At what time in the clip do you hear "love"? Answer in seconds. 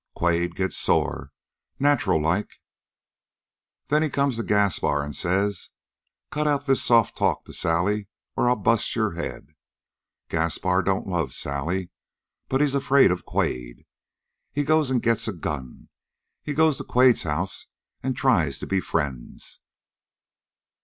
11.05-11.33